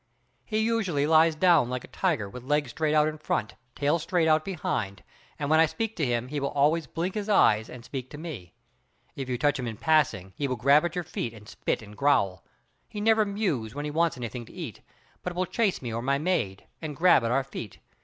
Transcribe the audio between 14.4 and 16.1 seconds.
to eat, but will chase me or